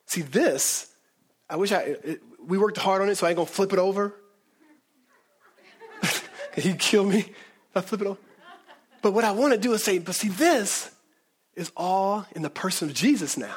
[0.06, 0.90] See, this,
[1.50, 1.96] I wish I,
[2.46, 4.14] we worked hard on it, so I ain't gonna flip it over.
[6.62, 7.32] He'd kill me
[7.74, 8.18] I flip it over.
[9.02, 10.90] But what I wanna do is say, but see, this
[11.54, 13.56] is all in the person of Jesus now.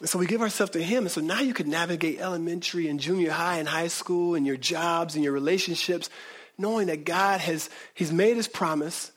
[0.00, 1.04] And so we give ourselves to Him.
[1.04, 4.56] And so now you can navigate elementary and junior high and high school and your
[4.56, 6.10] jobs and your relationships,
[6.58, 9.12] knowing that God has He's made His promise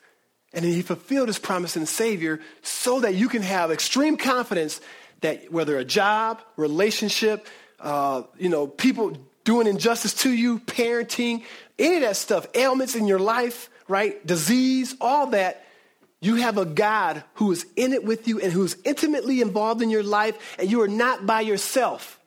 [0.54, 4.80] and He fulfilled His promise in the Savior so that you can have extreme confidence
[5.22, 7.48] that whether a job, relationship,
[7.80, 11.44] uh, you know, people doing injustice to you, parenting,
[11.80, 14.26] any of that stuff, ailments in your life, right?
[14.26, 15.66] Disease, all that,
[16.20, 19.82] you have a God who is in it with you and who is intimately involved
[19.82, 22.20] in your life, and you are not by yourself.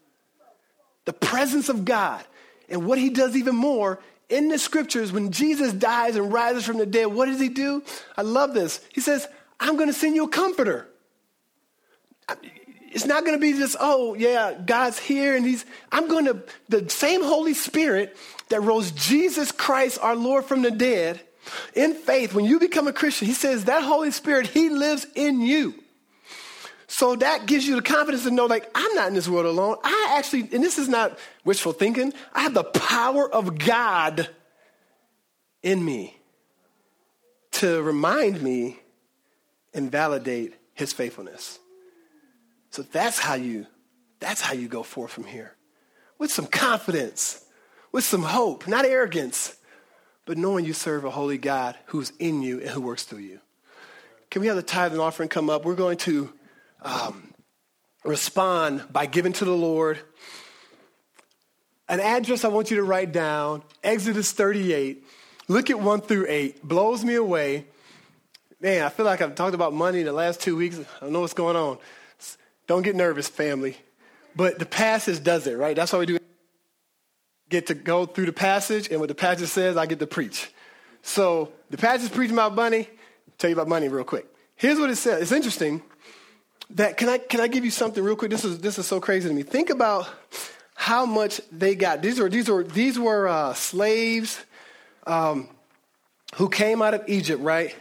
[1.07, 2.25] The presence of God.
[2.69, 6.79] And what he does even more in the scriptures, when Jesus dies and rises from
[6.79, 7.83] the dead, what does he do?
[8.17, 8.81] I love this.
[8.93, 9.27] He says,
[9.59, 10.87] I'm going to send you a comforter.
[12.93, 16.43] It's not going to be just, oh, yeah, God's here and he's, I'm going to,
[16.69, 18.17] the same Holy Spirit
[18.51, 21.21] that rose Jesus Christ, our Lord, from the dead,
[21.75, 25.41] in faith, when you become a Christian, he says that Holy Spirit, he lives in
[25.41, 25.75] you.
[26.87, 29.77] So that gives you the confidence to know, like, I'm not in this world alone.
[29.83, 34.29] I actually, and this is not wishful thinking, I have the power of God
[35.63, 36.17] in me
[37.53, 38.81] to remind me
[39.73, 41.59] and validate his faithfulness.
[42.71, 43.67] So that's how you,
[44.19, 45.57] that's how you go forth from here.
[46.19, 47.45] With some confidence,
[47.93, 49.57] with some hope, not arrogance,
[50.27, 53.41] but knowing you serve a holy God who's in you and who works through you.
[54.31, 55.65] Can we have the tithe and offering come up?
[55.65, 56.33] We're going to
[56.83, 57.35] um,
[58.05, 59.99] respond by giving to the Lord.
[61.89, 65.05] An address I want you to write down Exodus 38.
[65.49, 66.63] Look at 1 through 8.
[66.63, 67.67] Blows me away.
[68.61, 70.79] Man, I feel like I've talked about money in the last two weeks.
[70.79, 71.79] I don't know what's going on.
[72.69, 73.77] Don't get nervous, family.
[74.37, 75.75] But the passage does it, right?
[75.75, 76.20] That's why we do
[77.51, 80.51] get to go through the passage, and what the passage says, I get to preach.
[81.03, 82.89] So the passage preaching about money.
[83.39, 84.27] Tell you about money real quick.
[84.57, 85.23] Here's what it says.
[85.23, 85.83] It's interesting
[86.71, 88.31] that can I can I give you something real quick?
[88.31, 89.43] This is this is so crazy to me.
[89.43, 90.09] Think about
[90.75, 92.03] how much they got.
[92.03, 94.45] These were these were these were uh, slaves
[95.07, 95.49] um,
[96.35, 97.75] who came out of Egypt, right?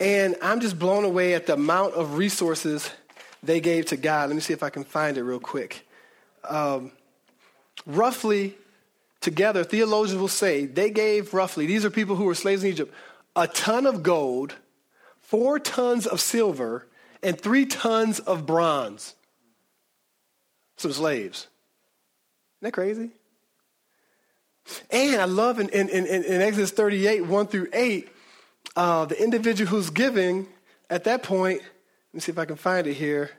[0.00, 2.90] And I'm just blown away at the amount of resources
[3.42, 4.28] they gave to God.
[4.28, 5.86] Let me see if I can find it real quick.
[6.44, 6.92] Um,
[7.86, 8.56] roughly
[9.20, 12.94] together, theologians will say they gave roughly, these are people who were slaves in Egypt,
[13.34, 14.54] a ton of gold,
[15.20, 16.86] four tons of silver,
[17.22, 19.14] and three tons of bronze.
[20.76, 21.48] Some slaves.
[22.60, 23.10] Isn't that crazy?
[24.90, 28.08] And I love in, in, in, in Exodus 38, 1 through 8,
[28.76, 30.46] uh, the individual who's giving
[30.90, 33.30] at that point, let me see if I can find it here.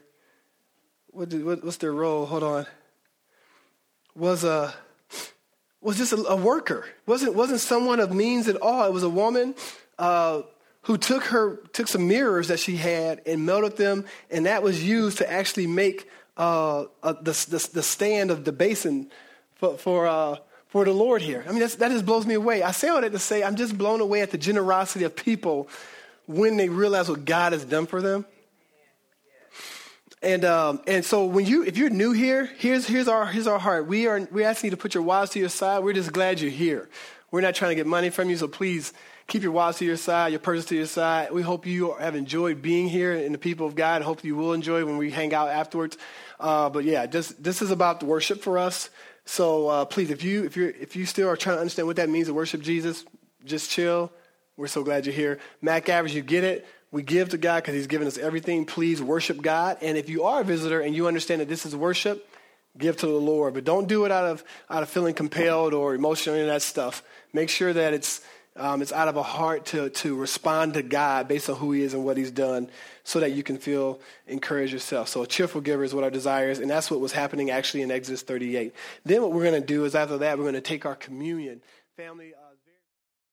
[1.08, 2.26] What did, what, what's their role?
[2.26, 2.66] Hold on.
[4.14, 4.74] Was a
[5.80, 6.86] was just a, a, worker.
[7.06, 8.86] wasn't wasn't someone of means at all.
[8.86, 9.54] It was a woman
[9.98, 10.42] uh,
[10.82, 14.82] who took her took some mirrors that she had and melted them, and that was
[14.82, 19.10] used to actually make uh, the, the, the stand of the basin
[19.56, 20.36] for for, uh,
[20.68, 21.44] for the Lord here.
[21.46, 22.62] I mean, that just blows me away.
[22.62, 25.68] I say all that to say I'm just blown away at the generosity of people
[26.26, 28.24] when they realize what God has done for them.
[30.22, 33.58] And um, and so when you if you're new here, here's here's our here's our
[33.58, 33.86] heart.
[33.86, 35.82] We are we asking you to put your wallets to your side.
[35.82, 36.90] We're just glad you're here.
[37.30, 38.92] We're not trying to get money from you, so please
[39.28, 41.32] keep your wallets to your side, your purses to your side.
[41.32, 44.02] We hope you have enjoyed being here and the people of God.
[44.02, 45.96] Hope you will enjoy when we hang out afterwards.
[46.38, 48.90] Uh, but yeah, just this is about the worship for us.
[49.24, 51.96] So uh, please, if you if you if you still are trying to understand what
[51.96, 53.06] that means to worship Jesus,
[53.46, 54.12] just chill.
[54.58, 55.38] We're so glad you're here.
[55.62, 56.66] Mac Average, you get it.
[56.92, 58.64] We give to God because He's given us everything.
[58.64, 59.78] Please worship God.
[59.80, 62.26] And if you are a visitor and you understand that this is worship,
[62.76, 63.54] give to the Lord.
[63.54, 67.02] But don't do it out of out of feeling compelled or emotional and that stuff.
[67.32, 68.20] Make sure that it's
[68.56, 71.82] um, it's out of a heart to to respond to God based on who He
[71.82, 72.68] is and what He's done,
[73.04, 75.08] so that you can feel encouraged yourself.
[75.08, 77.82] So a cheerful giver is what our desire is, and that's what was happening actually
[77.82, 78.74] in Exodus 38.
[79.04, 81.62] Then what we're going to do is after that we're going to take our communion,
[81.96, 82.34] family.